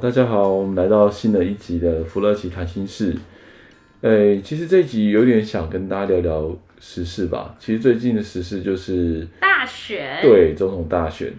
[0.00, 3.14] 大家好，我们来到新的一集的芙乐奇谈心事。
[4.00, 7.54] 诶，其实这一集有点想跟大家聊聊时事吧。
[7.58, 11.30] 其实最近的时事就是大选，对，总统大选。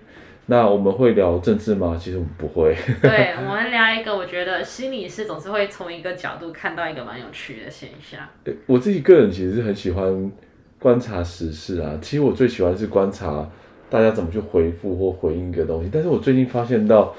[0.45, 1.97] 那我们会聊政治吗？
[1.99, 2.75] 其实我们不会。
[3.01, 8.19] 对，我们聊一个，我觉得心理是总是会从一个角度看到一个蛮有趣的现象。
[8.43, 10.31] 对，我自己个人其实是很喜欢
[10.77, 11.97] 观察时事啊。
[11.99, 13.49] 其实我最喜欢是观察
[13.89, 15.89] 大家怎么去回复或回应一个东西。
[15.91, 17.15] 但是我最近发现到。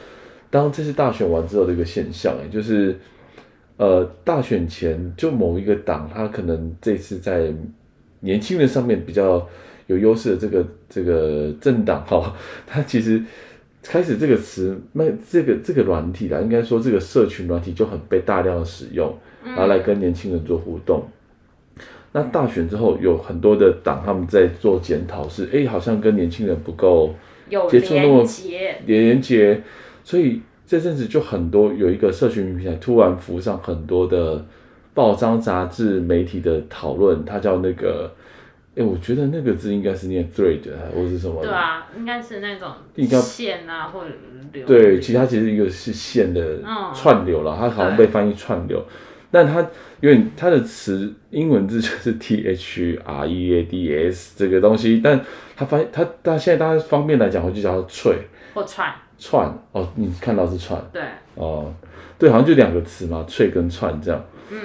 [0.52, 2.94] 当这次大选完之后的一个现象，也，就是，
[3.78, 7.50] 呃，大选前就某一个党，他可能这次在
[8.20, 9.48] 年轻人上面比较
[9.86, 12.36] 有优势的这个这个政党，哈，
[12.68, 13.24] 他其实
[13.82, 19.10] 开始这个词，那这个这个软体啦，应该说这个社群软体就很被大量的使用，
[19.42, 21.02] 然后来跟年轻人做互动。
[21.76, 27.14] 嗯、那大选之后，有很多的党他们在做检讨，是，哎，好像跟年轻人不够
[27.70, 28.22] 接触那么
[28.84, 29.58] 连结。
[30.04, 34.44] 所以这阵子就很多有一个社群平台突然浮上很多的
[34.94, 38.12] 报章杂志媒体的讨论，它叫那个，
[38.76, 40.60] 哎，我觉得那个字应该是念 thread
[40.94, 41.42] 或是什么？
[41.42, 42.70] 对啊，应该是那种
[43.20, 44.10] 线啊或者
[44.52, 44.66] 流。
[44.66, 46.58] 对，其他其实一个是线的
[46.94, 48.84] 串流了，它好像被翻译串流，
[49.30, 49.60] 但它
[50.00, 55.20] 因为它的词英文字就是 t h r e a d s 这个东西，但
[55.56, 58.16] 它翻它它现在大家方便来讲，我就叫它脆
[58.54, 58.92] 或串。
[59.24, 61.00] 串哦，你看到是串，对，
[61.36, 61.72] 哦，
[62.18, 64.20] 对，好像就两个词嘛，脆跟串这样。
[64.50, 64.58] 嗯，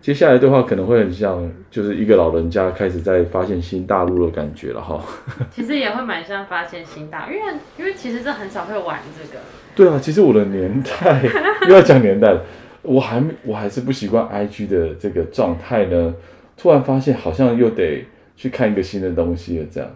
[0.00, 5.00] 接下来的话可能会很像，就是一个老人家开始在发现新大陆的感觉了哈。
[5.54, 9.40] 其实也会蛮像发现新大陆，因为因为其实这很少会玩这个。
[9.76, 11.22] 对啊，其实我的年代
[11.68, 12.42] 又要讲年代了，
[12.82, 16.12] 我还我还是不习惯 IG 的这个状态呢。
[16.56, 18.04] 突然发现好像又得
[18.36, 19.88] 去看一个新的东西了，这样。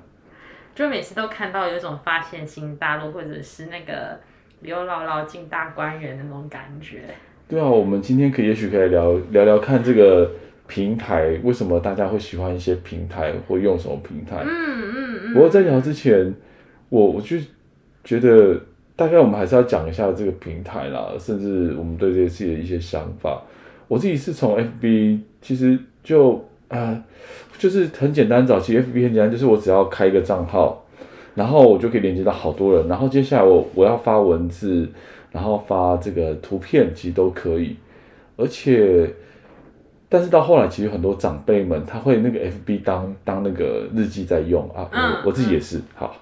[0.74, 4.18] 就每次都看到有一种发现新大陆，或者是那个
[4.60, 7.02] 刘姥姥进大观园的那种感觉。
[7.46, 10.28] 对啊，我们今天可以也许可以聊聊聊看这个
[10.66, 14.42] 平台，为什么大家会喜欢一些平台，或用什么平台？
[14.42, 15.34] 嗯嗯嗯。
[15.34, 16.34] 不过在聊之前，
[16.88, 17.36] 我我就
[18.02, 18.60] 觉得
[18.96, 23.41] 大概我们还是要讲一下这个平台啦，甚至我们对这些事的一些想法。
[23.86, 26.44] 我自己是从 FB，其实就。
[26.66, 26.98] 啊，
[27.59, 30.84] 就是很简单，早期 FB 很简单，就是我只要开一个账号，
[31.34, 34.88] 然后我就可以连接到好多人，然后接下来我我要发文字，
[35.32, 37.76] 然后发这个图片，其实都可以。
[38.37, 39.09] 而且，
[40.09, 46.16] 但是到后来，其实很多长辈们他会那个 FB 当当那个日记在用啊，我我自己也是，好，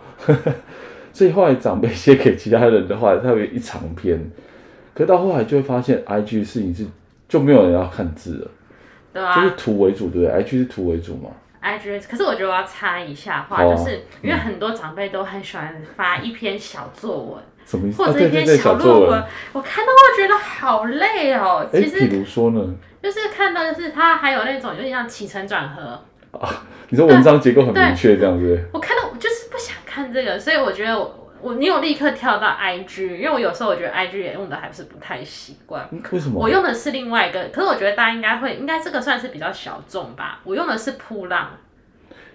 [1.12, 4.20] 所以后来长辈写给其他人的话，他会一长篇，
[4.94, 6.84] 可到后来就会发现，IG 的事情是
[7.28, 8.50] 就没有人要看字了。
[9.12, 11.30] 对啊，就是图为主，对不对？IG 是图为主嘛
[11.62, 18.02] ？IG，可是我觉得我要插一下话，啊、就是因为很多长辈都很喜欢发一篇小作文，什么意思？
[18.02, 21.68] 或者一篇小论文，我看到会觉得好累哦。
[21.72, 22.74] 其实，比如说呢？
[23.02, 26.00] 就是看到就是它还有那种有点像起承转合
[26.38, 26.64] 啊。
[26.88, 28.64] 你说文章结构很明确这样子。
[28.72, 31.21] 我看到我就是不想看这个，所以我觉得我。
[31.42, 35.88] 我你有立刻跳到 IG，因为我有时候我觉得 IG 也用的还是不太习惯。
[36.10, 36.40] 为什么？
[36.40, 40.40] 我用的是另外一个，可是我觉得大家应该会，应该这个算是比较小众吧。
[40.44, 41.50] 我用的是扑浪，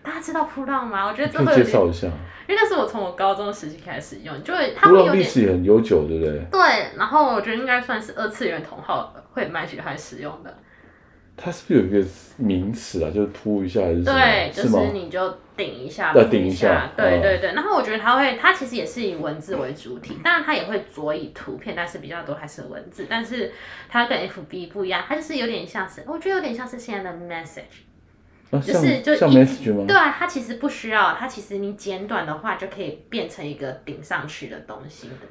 [0.03, 1.07] 大家知道扑浪吗？
[1.07, 2.07] 我觉得这个介绍一下，
[2.47, 6.39] 因为那是我从我高中时期开始用，就会它会有点历史也很悠久，对不对？
[6.51, 10.57] 对，然后我觉得应该算是二次元同好会蛮喜欢使用的。
[11.37, 12.03] 它是不是有一个
[12.37, 13.11] 名词啊？
[13.13, 14.19] 就是扑一下还是什么？
[14.19, 16.91] 对，就是你就顶一下，顶一下。
[16.97, 17.53] 对对对。
[17.53, 23.05] 然后我觉得它会，它其实也是以文字为主体，当然它也会佐以图片，但是比较多还是文字。
[23.07, 23.51] 但是
[23.87, 29.85] 它跟 FB 不一样，它就是有点像是，我觉得有点像是现在的 message，就是就像 message 吗？
[29.87, 35.27] 对啊，它其实不需要，它其实你简短的话就可以变成一个顶上去的东西的。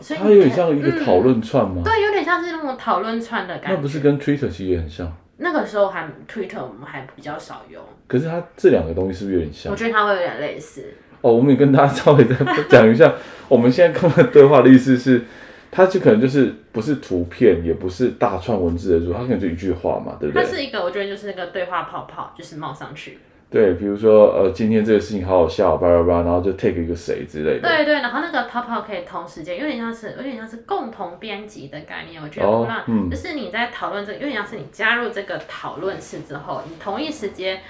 [0.00, 1.82] 所以它有点像一个讨论串吗？
[1.82, 1.84] 嗯？
[1.84, 3.76] 对，有点像是那种讨论串的感觉。
[3.76, 5.12] 那不是跟 Twitter 其实也很像？
[5.38, 7.82] 那个时候还 Twitter 我们还比较少用。
[8.06, 9.72] 可是它这两个东西是不是有点像？
[9.72, 10.94] 我觉得它会有点类似。
[11.20, 12.34] 哦，我们也跟大家稍微再
[12.68, 13.12] 讲一下，
[13.48, 15.22] 我们现在跟他对话的意思是，
[15.70, 20.44] 它就可能就是不是图片，也不是大串文字的时候，它可能就一句话嘛，对不对？
[20.44, 23.18] 它是一个，我觉得就是那个对话泡泡，就是冒上去。
[23.50, 27.68] 对，比如说呃，今天这个事情好好笑，叭叭叭，然后就 take 一个谁之类的。
[27.68, 32.22] 对对，然后那个泡泡可以同时间，有点像是有点像是共同编辑的概念。
[32.22, 37.60] 我觉得不让，嗯、就是你在讨论这个，有点像是你加入这个讨论室之后，你同一时间。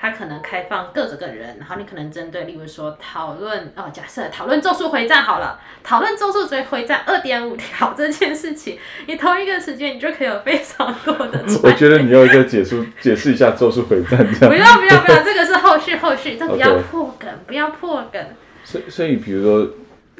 [0.00, 11.42] 它可能开放各种个人，然后你可能针对，例如说讨论哦，假设讨论咒术回战好了，讨论咒术回战二点五条这件事情，你同一个时间你就可以有非常多的。
[11.64, 14.48] 我觉得你要再解释解释一下咒术回战 这样。
[14.48, 18.24] 不要不要不要，这个是后续后续，这不要破梗，不要破梗。
[18.62, 19.68] 所以所以比如说，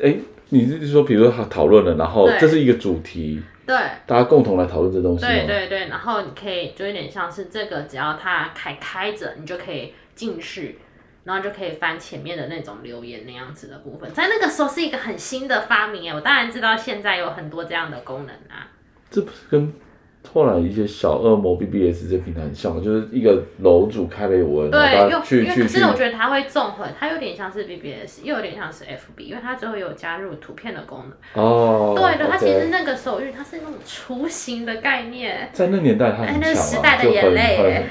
[0.02, 0.16] 哎，
[0.48, 3.40] 你是说比如说他讨论了，然后这是一个主题。
[3.69, 3.76] 对，
[4.06, 5.26] 大家共同来讨论这东西。
[5.26, 10.79] 对对对，然后你可以就有点像是这个，只要它开开着，你就可以进去，
[11.25, 14.11] 然后就可以翻前面的那种留言那样子的部分。
[14.15, 18.73] 在那个时候是一个很新的发明哎，我当然知道现在有很多这样的功能啊。
[19.11, 19.70] 这不是跟。
[20.32, 31.42] 后来一些小恶魔 BBS 这平台很像，就是一个楼主开了文，对，然后去去可是我觉得它会综合，它有点像是 BBS，又有点像是 FB，因为它最后有加入图片的功能。
[31.42, 37.84] 哦，对对，它其实那个时候因为它是那种雏形的概念，在那年代它很强啊，那时代的眼泪，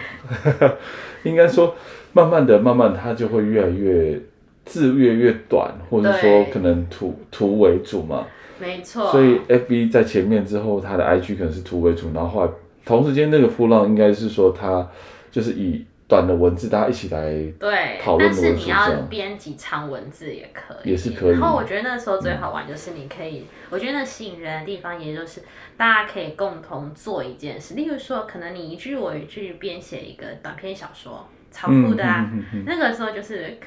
[1.23, 1.75] 应该说
[2.13, 4.19] 慢慢的、慢慢它就会越来越
[4.63, 8.27] 字越来越短，或者说可能图图为主嘛。
[8.59, 12.51] 没错，所以 FB 在前面之后，它的 IG 可能是图为主，然后后来
[12.85, 14.87] 同时间那个噗浪应该是说它
[15.31, 17.21] 就是以短的文字大家一起来
[17.59, 21.31] 对讨论的文字，但是你要编辑长文字也可以，也是可以。
[21.31, 25.41] 然后我觉得那时候最好玩就是你可以，嗯、我觉得那吸引人的地方也就是
[25.75, 31.27] 大家可以共同做一件事，例如说可能你一句我一句编写一个短篇小说。
[31.49, 32.29] 超酷的啊！
[32.31, 33.57] 嗯嗯嗯嗯、那个时候就是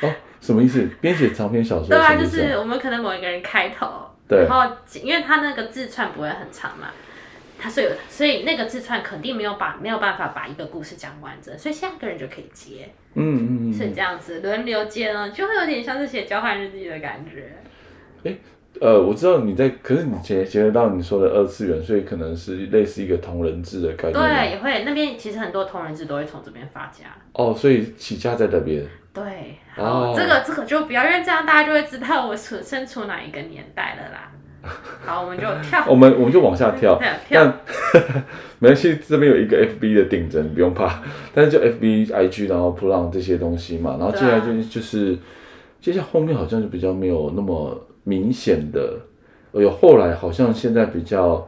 [0.00, 0.88] 哦， 什么意思？
[1.00, 1.88] 编写长篇小说？
[1.88, 3.86] 对啊，就是我们可能某一个人开头，
[4.26, 6.88] 对，然后因为他那个字串不会很长嘛，
[7.58, 17.52] 他所以所以那个字串肯定没有把没有办法把一个故事讲完整，所以下一个人就可以接，嗯嗯嗯，是这样子轮流接呢，就会有点像是写交换日记的感觉。
[18.24, 18.38] 欸
[18.80, 24.14] 呃，我知道你在，可是你结结合到你说的二次元，所以可能是类似一个同人志的概念。
[24.14, 27.06] 对，也会那边其实很多同人志都会从这边发家。
[27.32, 28.86] 哦，所以起家在那边。
[29.12, 34.32] 对，好，哦、这个这个就不要，因为这样大家就会知道我处身处哪一个年代了啦。
[35.04, 35.84] 好，我们就跳。
[35.88, 36.98] 我们我们就往下跳。
[36.98, 37.12] 跳。
[37.30, 37.60] 但
[38.60, 41.02] 没关系，这边有一个 FB 的顶针，不用怕。
[41.34, 45.18] 但是就 FB、IG，然后 p l a n 这些东西嘛，然后接下来就就是，
[45.80, 47.86] 接下来后面好像就比较没有那么。
[48.02, 48.98] 明显的，
[49.52, 51.46] 哎呦后来好像现在比较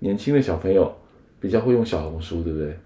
[0.00, 0.92] 年轻的小朋友
[1.40, 2.76] 比较会用小红书，对不对？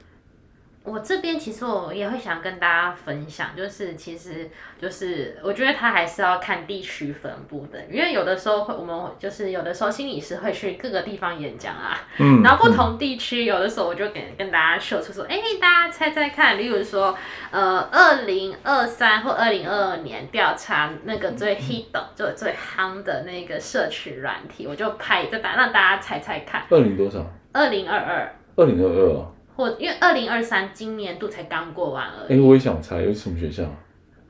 [0.89, 4.49] 我这边其实我也会想跟大家分享，就是其实
[4.81, 17.17] 就是我觉得他还是要看地区分布的，因为有的时候会我们就是有的时候心理师会去各个地方演讲啊，嗯，然后不同地区有的时候我就给跟大家秀出说，哎，大家猜猜看，例如说
[17.51, 21.85] 呃二零二三或二零二二年调查那个最 hit
[22.15, 27.25] 就最夯的那个社群软体，我就拍一个单让大家猜猜看，二零多少？
[27.53, 29.38] 二零二二，二零二二。
[29.59, 32.35] 或因为二零二三今年度才刚过完而已。
[32.35, 33.67] 哎、欸，我也想猜，有什么选项？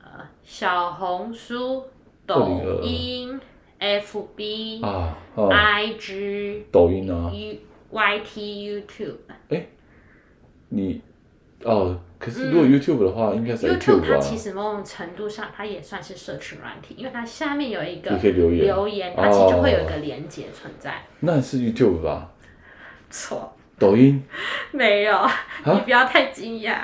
[0.03, 0.09] 呃，
[0.41, 1.85] 小红书、
[2.25, 3.39] 抖音、
[3.79, 7.31] FB 啊、哦、IG、抖音啊、
[7.91, 9.17] YT、YouTube。
[9.49, 9.69] 哎、欸，
[10.69, 10.99] 你
[11.63, 20.89] 哦，可是如果 YouTube 的话，嗯、应该是 YouTube 它其实某种程度上，它也算是社群软体，因为它下面有一个留言，留言它其实就会有一个连接存在。
[20.93, 22.31] 哦、那是 YouTube 吧？
[23.11, 23.53] 错。
[23.79, 24.21] 抖音
[24.71, 25.27] 没有，
[25.65, 26.79] 你不要太惊讶。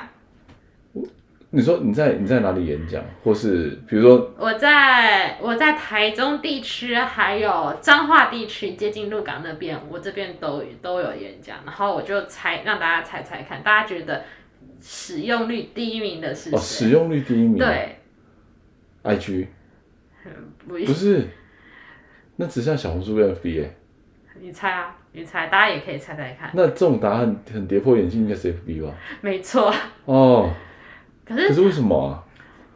[1.50, 11.58] 你说你在你在哪里演讲，或是比如说我在我在台中地区，还有彰化地区接近鹿港那边，我这边都都有演讲。
[11.64, 14.24] 然后我就猜让大家猜猜看，大家觉得
[14.80, 16.56] 使用率第一名的是谁？
[16.56, 17.56] 哦，使用率第一名。
[17.56, 17.96] 对
[19.04, 19.46] ，IG
[20.66, 21.28] 不不是，
[22.36, 23.76] 那只像小红书跟 FB 欸。
[24.40, 24.94] 你猜啊？
[25.16, 26.50] 你猜，大家也可以猜猜看。
[26.52, 28.92] 那这种答案很跌破眼镜，应该是 FB 吧？
[29.22, 29.72] 没错。
[30.04, 30.50] 哦。
[31.24, 31.48] 可是。
[31.48, 32.22] 可是为什么啊？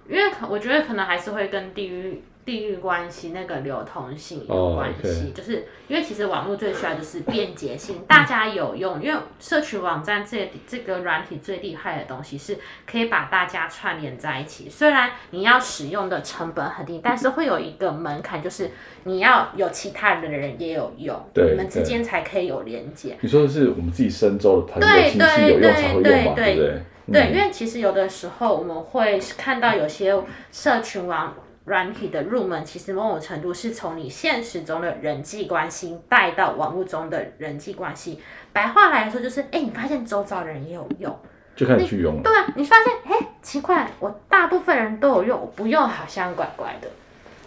[0.08, 2.22] 因为我觉得可能还是会跟地域。
[2.44, 5.34] 地域关系那个流通性有关系，oh.
[5.34, 9.00] 就是因为其实网络最需要就是便捷性， 大家有用。
[9.00, 12.58] 因为社群网站这这个软体最厉害的东西是
[12.90, 14.68] 可以把大家串联在一起。
[14.68, 18.70] 虽然你要使用的成本很低，但是会有一个门槛，就是
[19.04, 23.16] 你要有其他人的人也有用，对，你们之间才可以有连接。
[23.20, 26.34] 你说的是我们自己深州的朋友亲戚有用才会用嘛？
[26.34, 26.82] 对不对？
[27.12, 30.18] 对，因为其实有的时候我们会看到有些
[30.50, 31.34] 社群网。
[31.70, 38.20] 软体的入门，其实某种程度是从你现实中的人际关系带到网络中的人际关系。
[38.52, 41.16] 白话来说，就是哎，你发现周遭的人也有用，
[41.54, 42.22] 就开始去用了。
[42.24, 46.88] 对，你发现哎，奇怪，我大部分人都有用，我不用好像怪怪的。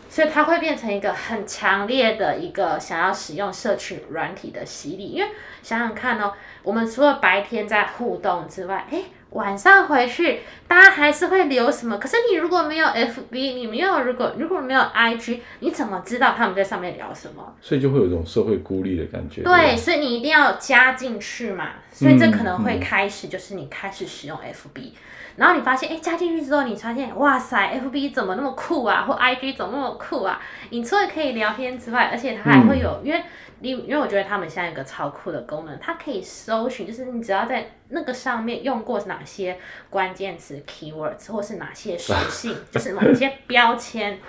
[0.09, 5.29] 所以它会变成一个很强烈的一个想要使用社群软体的洗礼，因为
[5.61, 9.03] 想想看哦，我们除了白天在互动之外，诶，
[9.33, 11.97] 晚上回去大家还是会留什么？
[11.97, 17.53] 可是你如果没有 FB，你没有如果如果没有 IG，你怎么知道他们在上面聊什么？
[17.61, 19.43] 所以就会有一种社会孤立的感觉。
[19.43, 21.69] 对，对，所以你一定要加进去嘛。
[21.91, 24.79] 所以这可能会开始就是你开始使用 FB。
[24.79, 24.91] 嗯嗯
[25.35, 29.01] 然后你发现，哎，加进去之后，你发现，哇塞，FB 怎么那么酷啊？
[29.01, 30.39] 或 IG 怎么那么酷啊？
[30.69, 33.23] 你除了可以聊天之外，而且它还会有，嗯、因为，
[33.63, 39.57] 因因为我觉得他们现在有个超酷的功能，它可以搜寻，就是你只要在那个上面用过哪些
[39.89, 44.19] 关键词 keywords，或是哪些属性， 就是某些标签，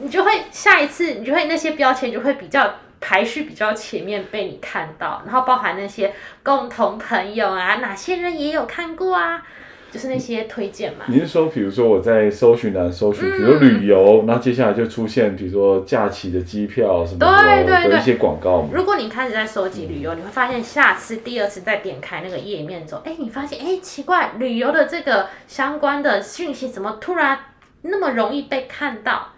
[0.00, 9.46] 你就会下一次，你就会那些标签就会比较排序比较前面被你看到，然后包含那些共同朋友啊，哪些人也有看过啊。
[9.92, 11.04] 就是那些推荐嘛。
[11.06, 18.66] 你是说，比如说我在搜寻栏搜寻，比如旅游，那、嗯、接下来就出现，比如说假期的机票什么的，对对对，一些广告。
[18.72, 27.38] 如果你开始在收集旅游，你会发现下次、第二次再点开那个页面之后，哎，你发现哎，奇怪，旅游的这个相关的讯息怎么突然
[27.82, 29.28] 那么容易被看到，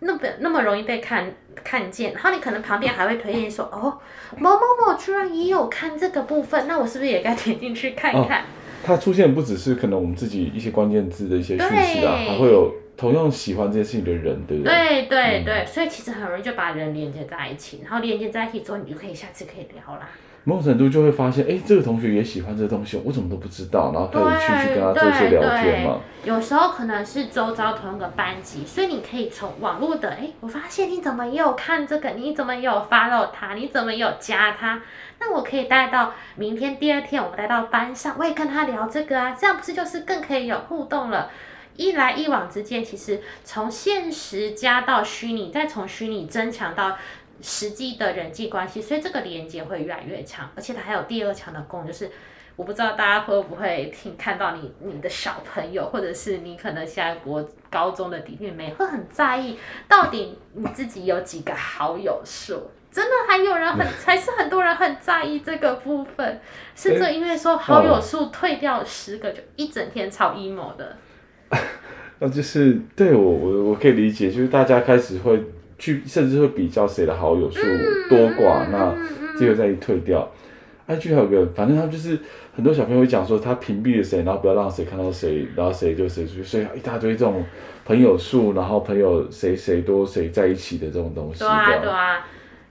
[0.00, 1.32] 那么那么容易被看
[1.64, 2.12] 看见？
[2.12, 3.98] 然后你可能旁边还会推荐说，哦，
[4.36, 8.42] 某某某居然也有看这个部分，那我是不是也该点进去看一看？
[8.42, 8.44] 哦
[8.84, 14.72] 它出现不只是可能我们自己一些关键字的一些讯息啊，还会有同样喜欢这件事情的人，对不对？
[14.72, 20.08] 对对对，嗯、所以其实很容易就把人连接在一起，然后连接在一起之后，你就可以下次可以聊啦。
[20.44, 26.00] 某种程度就会发现，哎，这个同学也喜欢这个东西，我怎么都不知道，然后开始去去跟他做一些聊天嘛。
[26.22, 34.82] 有时候可能是周遭同一个班级，所以你可以从网络的，哎，我发现你怎么也有看这个，你怎么也有 follow 他，你怎么也有加他，
[35.18, 41.30] 那我可以带到明天第二天，我们带到班上，我也跟他聊这个啊，这样不是就是更可以有互动了？
[41.76, 46.98] 一来一往之间，其实从现实加到虚拟，再从虚拟增强到。
[47.46, 52.10] 实际的人际关系，所以这个连接会越来越强，而且它还有第二强的功能，就是
[52.56, 62.70] 我不知道大家会不会听看到你你的小朋友，或者是你可能现在国高中的弟弟妹会很在意，到底你自己有几个好友数？
[62.90, 66.40] 真的还有人很，还是很多人很在意这个部分，
[66.74, 70.96] 甚至因为说好友数退掉十个，就一整天超 emo 的。
[72.20, 75.44] 那 就是对我我我可以理解，就是大家开始会。
[75.78, 77.60] 去甚至会比较谁的好友数
[78.08, 80.30] 多寡，嗯、那这个再一退掉。
[80.86, 82.18] IG、嗯、还有个，反正他就是
[82.54, 87.44] 很多小朋友会讲说，他屏蔽了谁，然后不要让谁看到谁，然后谁就谁出去，所以一大堆这种
[87.84, 91.40] 朋友数，然后朋友谁谁多谁在一起的这种东西。
[91.40, 92.26] 对啊，对啊，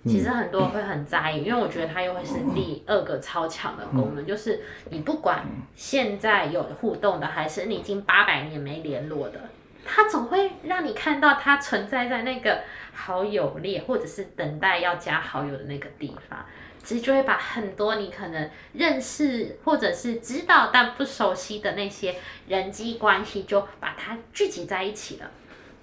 [0.06, 4.60] 其实很多人会很在意，嗯、因为我觉得它又会是第二个超强的功能，嗯、就是
[4.92, 5.44] 你不管
[5.76, 9.40] 现在有互动的，还是你已经八百年没联络的。
[9.86, 12.62] 它总会让你看到它存在在那个
[12.94, 16.40] 好友列，或者是等待要加好友的那个地方，
[16.82, 22.16] 其实就会把很多你可能认识或者是知道但不熟悉的那些
[22.48, 25.30] 人际关系，就把它聚集在一起了。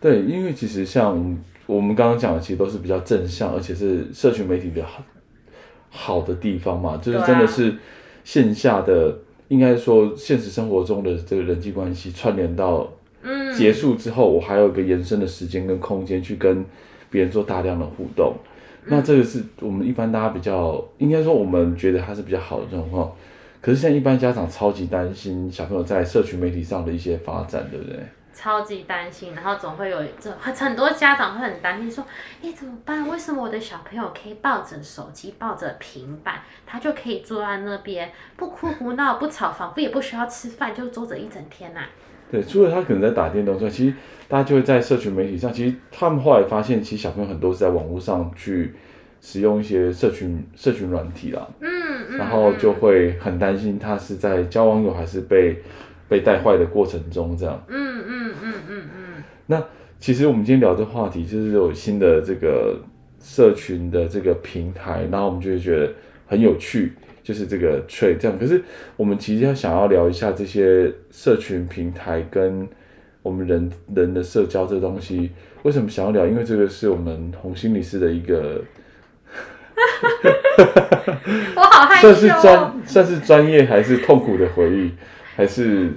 [0.00, 5.02] 对，因为其实像我们刚刚讲的，其实都是比较正向，而且是社群媒体的好
[5.90, 7.76] 好的地方嘛，就是真的是
[8.24, 12.90] 线下的，应该说现实生活中的这个人际关系串联到。
[13.22, 16.64] 嗯，结束之后，我还有一个延伸的时间跟空间去跟
[17.10, 18.34] 别人做大量的互动。
[18.82, 23.12] 嗯、那这个是我们一般大家比较，应该说我们觉得它是比较好的状况。
[23.60, 27.98] 可是现在一般家长超级担心小朋友在社群媒体上的一些发展，对不对？
[28.32, 32.02] 超级担心，然后总会有这很多家长会很担心说
[32.42, 33.06] ：“哎，怎么办？
[33.06, 41.86] 为什么我的小朋友可以抱着手机、抱着平板，他就可以坐在那边不哭不闹不吵，仿佛也不需要吃饭，就坐着一整天呐、啊？”
[42.30, 43.94] 对，除了他可能在打电动之外，其实
[44.28, 45.52] 大家就会在社群媒体上。
[45.52, 48.72] 其实他们后来发现，其实小朋友很多是在网络上去
[49.20, 51.48] 使用一些社群社群软体啦。
[51.60, 51.68] 嗯
[52.10, 52.18] 嗯。
[52.18, 55.56] 然后就会很担心他是在交网友还是被
[56.08, 57.60] 被带坏的过程中这样。
[57.68, 59.24] 嗯嗯嗯嗯嗯。
[59.46, 59.62] 那
[59.98, 62.80] 其实我们今天聊这个话题，就是有新的这个
[63.20, 65.92] 社群的这个平台，然后我们就会觉得
[66.26, 66.92] 很有趣。
[67.30, 68.60] 就是这个 Threads 这样，可是
[68.96, 72.68] 我们其实要想要聊一下这些社群平台跟
[73.22, 75.30] 我们人人的社交这东西，
[75.62, 76.26] 为什么想要聊？
[76.26, 78.64] 因为这个是我们红心理师的一个，
[81.54, 84.90] 我好害羞，算是专算是专业还是痛苦的回忆，
[85.36, 85.92] 还是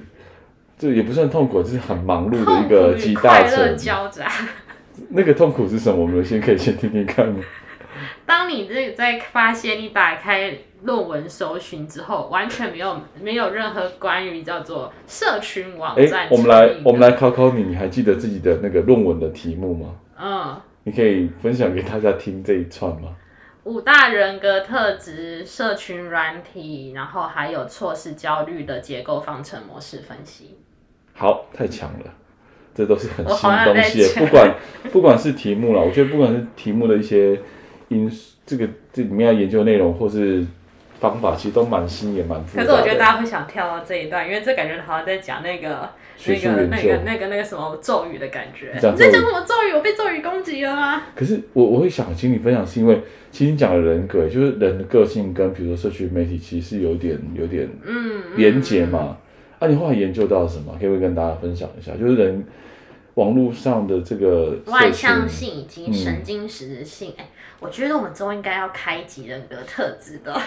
[0.78, 4.32] 这也不算痛苦，就是很忙碌的一个集大成交杂。
[5.10, 6.00] 那个痛苦是什么？
[6.00, 7.36] 我们先可以先听听看。
[8.24, 10.56] 当你这在发现你打开。
[10.84, 16.28] 论文搜寻之后，完全没有没有任何关于叫做社群网站。
[16.30, 19.96] 我们来我们来考考你，你还记得自己的那个论文的题目吗？
[20.20, 23.16] 嗯，你可以分享给大家听这一串吗？
[23.64, 30.58] 五大人格特质、社群软体，然后还有错视焦虑的结构方程模式分析。
[31.14, 32.14] 好，太强了，
[32.76, 34.20] 这都是很新东西。
[34.20, 34.56] 不管
[34.92, 37.40] 不管是题目啦，我觉得不管是题目的一些
[37.88, 40.46] 因素，这个这里面要研究内容或是。
[41.04, 42.70] 方法其实都蛮新也蛮复杂的。
[42.70, 45.90] 可是我觉得大家会想跳到这一段，因为这感觉好像在讲那个
[46.26, 48.72] 那个那个那个那个什么咒语的感觉。
[48.74, 49.74] 你在讲什么咒语？
[49.74, 51.04] 我被咒语攻击了吗？
[51.14, 59.00] 可是我我会想请你分享，是因为其实你讲的人格，就是人的个性跟比如说社区媒体其实是有点有点嗯连结嘛。
[59.02, 59.18] 嗯
[59.60, 60.74] 嗯、啊，你后来研究到什么？
[60.80, 61.92] 可以不可以跟大家分享一下？
[62.00, 62.42] 就是人
[63.16, 67.14] 网络上的这个外向性以及神经实质性。
[67.18, 67.34] 哎、嗯。
[67.64, 70.38] 我觉得我们之后应该要开一集人格特质的。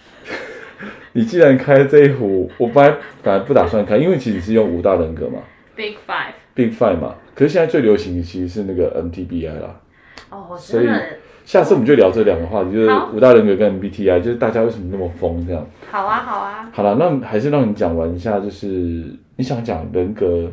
[1.12, 5.38] 你既然开这一壶，我本来本来不打算开，因为其实是用五大人格嘛。
[5.74, 6.34] Big Five。
[6.54, 9.80] Big Five 嘛，可是现在最流行的其实是那个 MBTI 啦。
[10.28, 10.86] 哦，所以
[11.46, 15.66] 下次我们就聊这两个话题，就是五大人格跟 MBTI，就是大家为什么那么疯这样。
[15.90, 16.70] 好啊，好啊。
[16.74, 18.66] 好了，那还是让你讲完一下，就是
[19.36, 20.50] 你想讲人格。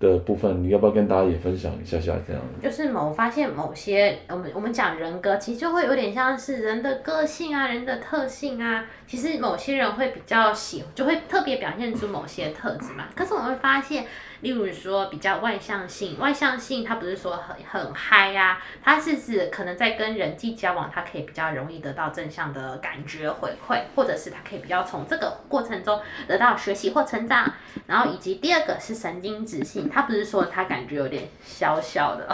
[0.00, 2.42] 的部分，你要不要跟大家也分享一下下这样？
[2.60, 8.84] 就是某发现某些，我们我们讲人格，其实就会有点像是人的个性啊，人的特性啊。
[9.06, 13.04] 其实某些人会比较喜，就会特别表现出某些特质嘛。
[13.14, 14.04] 可是我们会发现。
[14.40, 27.52] 例如说比较外向性，外向性它不是说很很嗨呀，它是指可能在跟人际交往，它可以比较容易得到正向的感觉回馈，或者是它可以比较从这个过程中得到学习或成长。
[27.86, 32.26] 然后以及第二个是神经质性，它不是说它感觉有点小小的，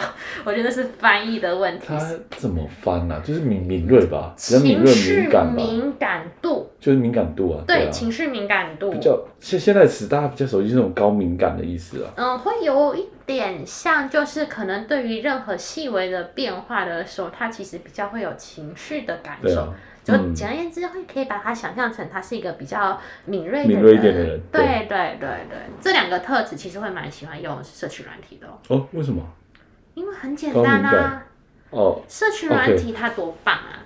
[0.45, 1.87] 我觉得是翻译的问题。
[1.87, 1.99] 它
[2.37, 3.21] 怎么翻呢、啊？
[3.25, 7.63] 就是敏敏锐吧，情绪敏感敏感度，就是敏感度啊。
[7.67, 8.91] 对，对啊、情绪敏感度。
[8.91, 12.11] 比较现现在词大家比较熟悉是那种高敏感的意思啊。
[12.15, 19.73] 嗯，会有一点像，就是可能对于任何细微的变化的时候，他其实比较会有情绪的感受。
[20.03, 23.65] 就简而言之，会可以把它想象成他是一个比较敏锐。
[23.65, 24.39] 敏锐一点的人。
[24.49, 28.47] 对对对对，对，这两个特质其实会蛮喜欢用社区软体的。
[28.69, 29.21] 哦，为什么？
[29.95, 31.25] 因为很简单啊。
[31.71, 32.01] 哦。
[32.07, 33.83] 社区软体它多棒啊！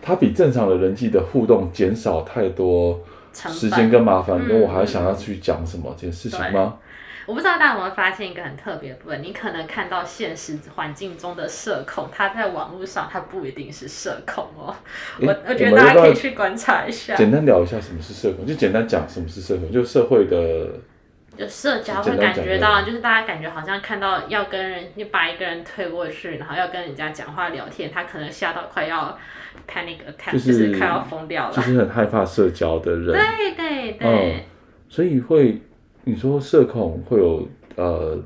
[0.00, 3.00] 它比正常的人际的互动减少太多
[3.32, 6.78] 时间跟麻烦，因为、嗯、我还想要去讲什么这件事情吗？
[7.26, 14.72] 我不知道大家有没有发现一个很特别的部分，你可能看到现实环境中的社恐，他在网络上他不一定是社恐哦。
[15.18, 17.16] 欸、我我觉得大家可以去观察一下。
[17.16, 20.68] 简单聊一下什么是社恐，就简单讲什么是社恐，就社会的，
[21.36, 29.18] 就社交会感觉到，就是大家感觉好像看到要跟人，你把一个人推过去，然后要跟人家讲话聊天，他可能吓到快要
[29.68, 33.12] panic attack，就是、就是快要疯掉了，就是很害怕社交的人。
[33.12, 34.42] 对对对、嗯，
[34.88, 35.62] 所以会。
[36.08, 38.16] 你说社恐会有呃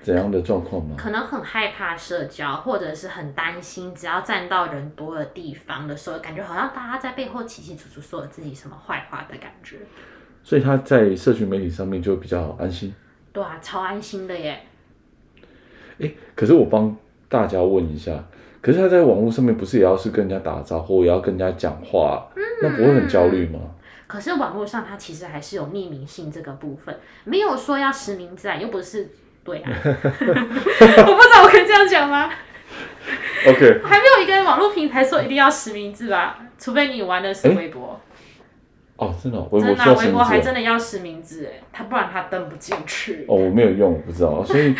[0.00, 0.94] 怎样的状况吗？
[0.96, 9.78] 可能很害怕社交，或者是很担心，只要站到人多的地方的时候，感觉好像大家在背后起起楚楚说自己什么坏话的感觉。
[10.46, 12.94] 所以他在社群媒体上面就比较安心。
[13.32, 14.60] 对啊，超安心的耶。
[16.00, 16.96] 哎，可是我帮
[17.28, 18.24] 大家问一下，
[18.60, 23.58] 可是他在网络上面不是也要是跟人家打招呼，也要跟人家讲话，嗯、那不会很焦虑吗？
[24.06, 29.08] 可是网络上他其实还是有匿名性这个部分，没有说要实名制啊，又不是
[29.42, 29.72] 对啊。
[29.74, 32.30] 我不知道我可以这样讲吗
[33.48, 33.80] ？OK。
[33.82, 36.38] 还没有一个网络平台说一定要实名制吧？
[36.56, 38.00] 除非你玩的是微博。
[38.96, 43.24] 哦，真的，微博真的，微博还真的要实名制哎，他不然他登不进去。
[43.28, 44.74] 哦，我没有用，我不知道，所以。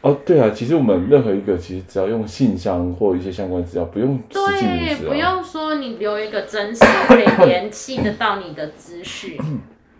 [0.00, 9.36] 哦，对啊，其实我们任何一个，其实只要用信箱或一些相关资料，不用实际名字，啊、对，不用说你留一个真实可以联系得到你的资讯。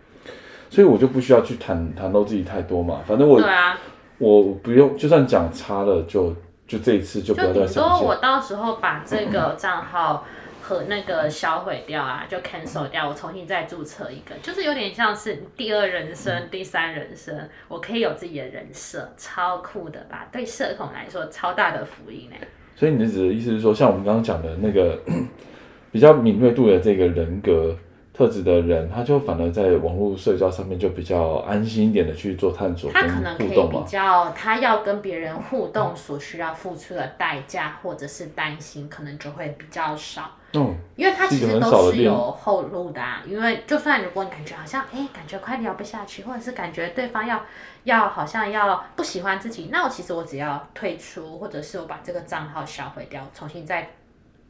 [0.71, 3.77] 所以我就不需要去谈谈到自己太多嘛，反正我，对啊，
[4.19, 6.33] 我不用，就算讲差了就，
[6.65, 7.97] 就就这一次就不要再上。
[7.97, 10.25] 说我到时候把这个账号。
[10.61, 20.27] 和那个销毁掉啊，就 cancel 掉，我重新再注册一个，就是有点像是第二人生、第三人生，我可以有自己的人设，超酷的吧？
[20.31, 22.35] 对社恐来说，超大的福音呢。
[22.75, 24.99] 所以你的意思是说，像我们刚刚讲的那个
[25.91, 27.75] 比较敏锐度的这个人格。
[28.11, 32.91] 特质的人，他就反而在网络社交上面就比较安心一点的去做探索。
[32.91, 40.35] 他可能可以比较，他要跟别人互动所需要付出的代价或者是担心，可能就会比较少。
[40.53, 43.23] 嗯，因为他其实都是有后路的啊。
[43.27, 47.43] 因为就算如果你感觉好像，哎，感觉快聊不下去，或者是感觉对方要
[47.83, 53.89] 要好像要不喜欢自己，那我其实我只要退出，或者是我把这个账号销毁掉，重新再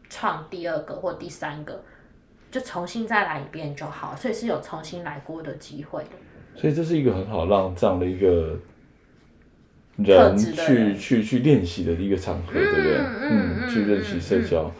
[0.10, 1.84] 创第二个或第三个。
[2.52, 6.10] 就重新再来一遍就好，所以是有重新来过的机会的。
[6.56, 8.58] 所以这是一个很好让这样的一个
[9.98, 12.98] 人去人去去练习的一个场合，嗯、对不对？
[12.98, 14.64] 嗯，嗯去练习社交。
[14.64, 14.72] 嗯、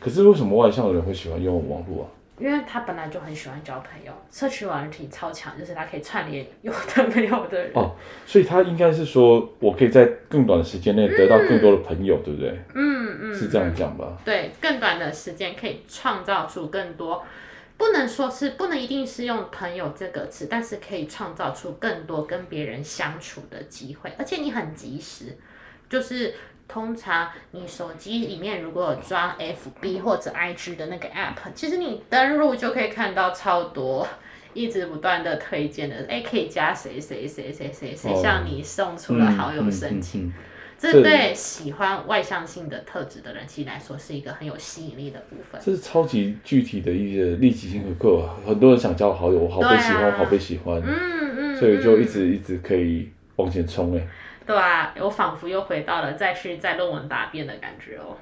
[0.00, 2.08] 可是为什么外向的人会喜欢用网络啊？
[2.38, 7.70] 因为他本来就很喜欢交朋友，社群网体超强，就是他可以串联有的没有的人。
[7.74, 12.50] 哦，所以他应该是说，我可以在更短的时间内得到更多的朋友，嗯、对不对？
[12.74, 14.18] 嗯嗯，是这样讲吧？
[14.22, 17.24] 对，更短的时间可以创造出更多，
[17.78, 25.34] 不能说是不能一定是用朋友这个词，但是可以创造出更多跟别人相处的机会，而且你很及时，
[25.88, 26.34] 就是。
[26.68, 34.06] 通常你手机里面如果有装 FB 或者 IG 的那个 App，其实你登录就可以看到超多
[34.52, 40.32] 一直不断的推荐的，哎，可以加谁谁谁谁谁谁向你送出了好友申请，嗯嗯嗯嗯、
[40.78, 45.60] 这对喜欢外向性的特质的人其实来说是一个很有吸引力的部分。
[45.62, 54.08] 这是超级具体的一些立即性的课，很多人想交好友，我好被喜欢，啊、好被喜欢，嗯嗯，嗯所以就一直一直可以往前冲哎。
[54.46, 58.16] 对啊，我仿佛又回到了再去在论文答辩的感觉哦。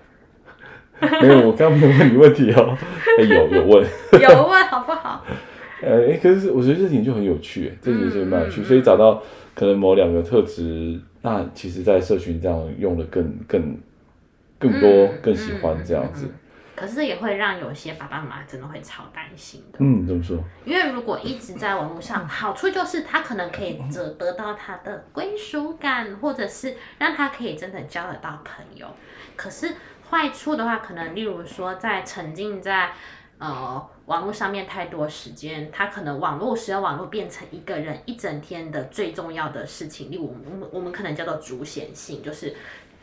[1.21, 2.77] 没有，我刚刚没有问你问题哦。
[3.19, 3.85] 欸、有有问，
[4.21, 5.25] 有问好不好？
[5.83, 9.23] 呃、欸，可是我觉得这点就很有趣，这点就蛮有趣，嗯、所以找到
[9.55, 13.77] 可能某两个特质，那其实，在社群这样用的更更
[14.59, 16.27] 更多，嗯、更喜欢这样子。
[16.27, 16.41] 嗯嗯嗯
[16.77, 19.79] 可是也会让有些爸爸妈妈真的会超担心的。
[19.81, 20.39] 嗯，怎么说？
[20.65, 28.87] 因为如果一直在网络上，好处就是他可能可以得得到他的归属感，或者是让他可以真的交得到朋友。
[29.37, 29.75] 可是
[30.11, 32.93] 坏处的话，可能例如说在沉浸在
[33.39, 40.11] 呃网络上面太多时间，他可能网络使用网络变成一个人一整天的最重要的事情。
[40.11, 42.55] 例如我们我们可能叫做主显性，就是。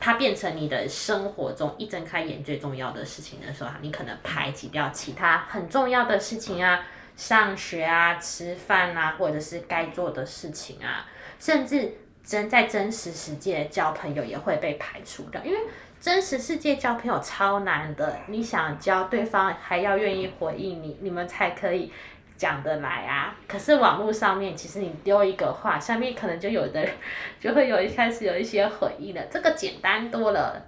[0.01, 6.83] 它变成你的生活中一睁开眼最重要的事情的时候，你可能排挤掉其他很重要的事情啊，
[7.15, 11.05] 上学啊、吃饭啊，或者是该做的事情啊，
[11.39, 15.57] 甚至真在真实世界交朋友也会被排除掉，因为
[15.99, 21.93] 真实世界交朋友超难的，你想交对方还要愿意回应你，你们才可以。
[22.41, 26.91] 讲得来啊，可是网络上面其实你丢一个话，下面可能就有的人
[27.39, 30.59] 就会有一开始有一些回应了，这个简单多了。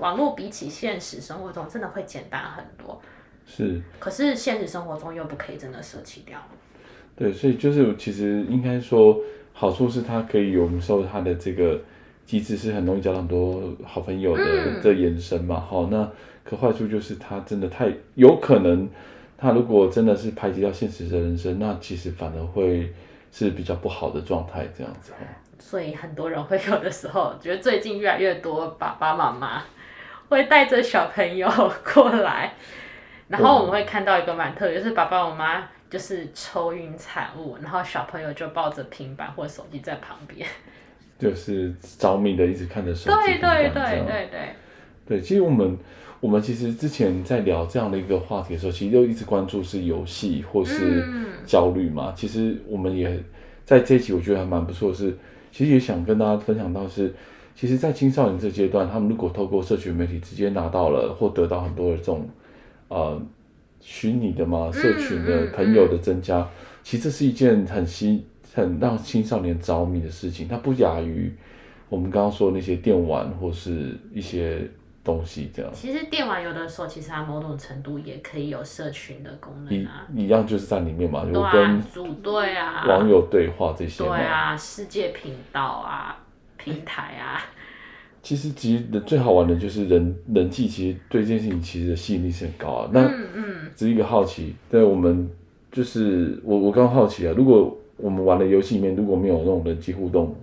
[0.00, 3.00] 网络比起现实生活中真的会简单很多。
[3.46, 3.80] 是。
[4.00, 6.36] 可是现实生活中又不可以真的舍弃掉。
[7.14, 9.16] 对，所以就是其实应该说，
[9.52, 11.80] 好处是它可以有时候它的这个
[12.26, 15.60] 机制是很容易交到很多好朋友的、嗯、的延伸嘛。
[15.60, 16.10] 好，那
[16.42, 18.88] 可坏处就是它真的太有可能。
[19.40, 22.92] 他如果真的是排挤到现实的人生，那其实反而会
[23.32, 25.12] 是比较不好的状态，这样子。
[25.58, 29.62] 所以很多人会有的时候，觉得最近越来越多爸爸妈妈
[30.28, 31.48] 会带着小朋友
[31.94, 32.52] 过来，
[33.28, 40.46] 然后我们会看到一个蛮特别，就是爸爸妈妈就是抽晕产物，然后小朋友就抱着平板或手机在旁边，
[41.18, 43.16] 就是着迷的一直看着手机。
[43.16, 44.54] 对对对对对。
[45.10, 45.76] 对，其实我们。
[46.22, 51.02] 我们其实之前在聊这样的一个话题的时候，其实就一直关注是游戏或是
[51.46, 52.10] 焦虑嘛。
[52.10, 53.18] 嗯、其实我们也
[53.64, 55.16] 在这一集，我觉得还蛮不错的是，
[55.50, 57.14] 其实也想跟大家分享到是，
[57.54, 62.28] 其实，在青少年这阶段，他们如果透过社群媒体直接拿到了或得到很多的这种
[62.88, 63.18] 呃
[63.80, 70.46] 虚拟的嘛社群的朋友的增加，嗯嗯嗯、其实这是一件很新很让青少年着迷的事情。
[70.46, 71.32] 它不亚于
[71.88, 74.70] 我们刚刚说的那些电玩或是一些。
[75.02, 80.06] 东西这样，其实电玩有的时候，其实它某种程度也可以有社群的功能啊。
[80.14, 84.04] 一一样就是在里面嘛，对啊，跟组队啊，网友对话这些。
[84.04, 86.16] 对啊，世界频道啊，
[86.56, 87.42] 平台啊。
[88.22, 92.90] 其实，其实最好玩的就是人人际，其实对这件事情其实的吸引力是很高啊。
[92.92, 95.30] 那嗯嗯，只是一个好奇，对我们
[95.72, 100.36] 就是我我刚好奇啊，如果我们玩的游戏里面如果没有那种人际互动，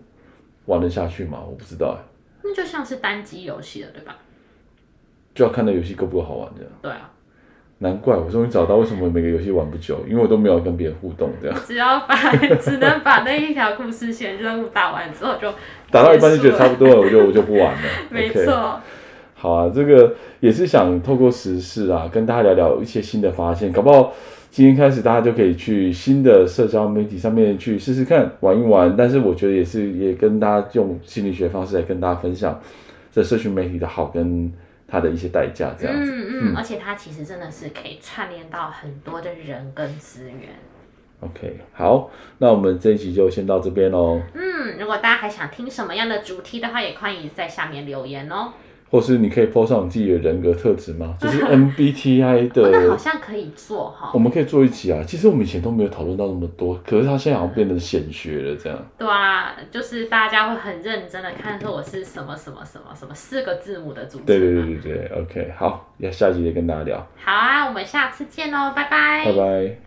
[0.66, 1.40] 玩得下去吗？
[1.48, 2.02] 我不知道哎。
[2.44, 4.18] 那就像是单机游戏了，对吧？
[5.38, 6.72] 就要看那游戏够不够好玩这样。
[6.82, 7.12] 对啊，
[7.78, 11.56] 难怪我终于找到为什么每个游戏玩不久，因为我都没有跟别人互动这样。
[11.64, 12.16] 只要把
[12.60, 15.48] 只能把那一条故事线任务打完之后就
[15.92, 17.82] 打到一半就觉得差不多了，我就我就不玩了。
[18.10, 18.42] 没错。
[18.42, 18.78] Okay.
[19.36, 24.12] 好啊，这个也是想透过时事啊，跟大家聊聊一些新的发现，搞不好
[24.50, 28.96] 今天开始大家就可以去新的社交媒体上面去试试看玩一玩。
[28.98, 32.60] 但是我觉得也是也跟大家用心理学方式来跟大家分享
[33.12, 34.52] 这社群媒体的好跟。
[34.88, 36.12] 它的一些代价，这样子。
[36.12, 40.50] 嗯嗯，而且它其实真的是可以串联到很多的人跟资源。
[41.20, 44.22] OK，好，那我们这一集就先到这边喽。
[44.34, 48.54] 嗯，如果大家还想听什么样的主题的话，也欢迎在下面留言哦。
[48.90, 51.16] 或是你可以 po 上你自己的人格特质吗？
[51.20, 54.12] 就是 MBTI 的，那好像可以做哈。
[54.14, 55.04] 我们可以做一集啊。
[55.06, 58.78] 其实我们以前都没有讨论到那么多，可是他现在好像变得显学了这样。
[58.98, 64.26] 对啊，就是大家会很认真的看说我是什么什么什么什么四个字母的组成。
[64.26, 67.08] 对对对对对，OK，好，要下集再跟大家聊。
[67.18, 69.26] 好啊，我们下次见喽，拜拜。
[69.26, 69.87] 拜拜。